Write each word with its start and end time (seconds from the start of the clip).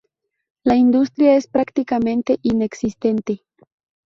La 0.63 0.75
industria 0.77 1.35
es 1.35 1.45
prácticamente 1.45 2.39
inexistente. 2.41 3.45